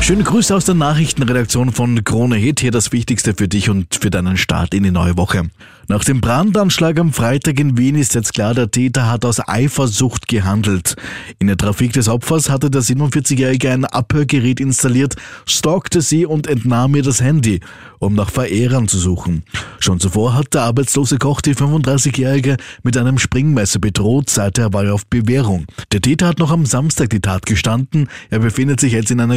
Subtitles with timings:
[0.00, 2.60] Schöne Grüße aus der Nachrichtenredaktion von Krone Hit.
[2.60, 5.48] Hier das Wichtigste für dich und für deinen Start in die neue Woche.
[5.88, 10.26] Nach dem Brandanschlag am Freitag in Wien ist jetzt klar, der Täter hat aus Eifersucht
[10.26, 10.96] gehandelt.
[11.38, 15.14] In der Trafik des Opfers hatte der 47-Jährige ein Abhörgerät installiert,
[15.46, 17.60] stalkte sie und entnahm ihr das Handy,
[18.00, 19.44] um nach Verehrern zu suchen.
[19.78, 24.94] Schon zuvor hat der arbeitslose Koch die 35-Jährige mit einem Springmesser bedroht, seither war er
[24.94, 25.66] auf Bewährung.
[25.92, 28.08] Der Täter hat noch am Samstag die Tat gestanden.
[28.30, 29.36] Er befindet sich jetzt in einer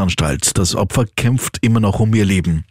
[0.00, 0.56] Justizanstalt.
[0.56, 2.64] Das Opfer kämpft immer noch um ihr Leben.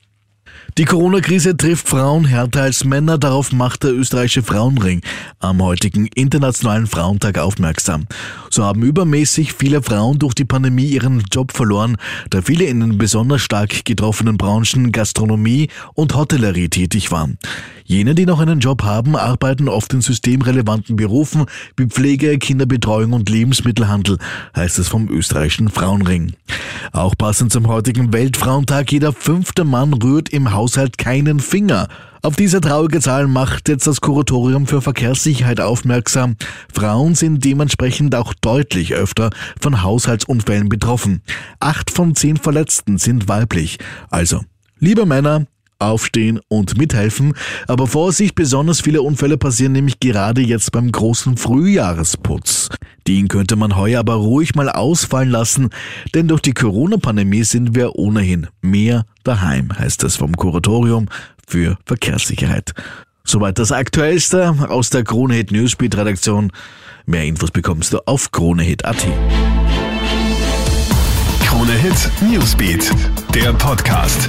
[0.77, 5.01] Die Corona-Krise trifft Frauen härter als Männer, darauf macht der österreichische Frauenring
[5.39, 8.07] am heutigen Internationalen Frauentag aufmerksam.
[8.49, 11.97] So haben übermäßig viele Frauen durch die Pandemie ihren Job verloren,
[12.29, 17.37] da viele in den besonders stark getroffenen Branchen Gastronomie und Hotellerie tätig waren.
[17.91, 23.31] Jene, die noch einen Job haben, arbeiten oft in systemrelevanten Berufen wie Pflege, Kinderbetreuung und
[23.31, 24.19] Lebensmittelhandel,
[24.55, 26.33] heißt es vom österreichischen Frauenring.
[26.91, 31.87] Auch passend zum heutigen Weltfrauentag, jeder fünfte Mann rührt im Haushalt keinen Finger.
[32.21, 36.35] Auf diese traurige Zahl macht jetzt das Kuratorium für Verkehrssicherheit aufmerksam.
[36.71, 41.23] Frauen sind dementsprechend auch deutlich öfter von Haushaltsunfällen betroffen.
[41.59, 43.79] Acht von zehn Verletzten sind weiblich.
[44.11, 44.41] Also,
[44.77, 45.47] liebe Männer,
[45.79, 47.33] aufstehen und mithelfen.
[47.67, 52.69] Aber Vorsicht, besonders viele Unfälle passieren nämlich gerade jetzt beim großen Frühjahresputz.
[53.07, 55.69] Den könnte man heuer aber ruhig mal ausfallen lassen,
[56.13, 61.07] denn durch die Corona-Pandemie sind wir ohnehin mehr daheim, heißt es vom Kuratorium
[61.47, 62.73] für Verkehrssicherheit.
[63.23, 66.51] Soweit das Aktuellste aus der Kronehit Newsbeat Redaktion.
[67.05, 69.07] Mehr Infos bekommst du auf kronehit.at.
[71.45, 72.91] Krone Hit Newsbeat,
[73.33, 74.27] der Podcast.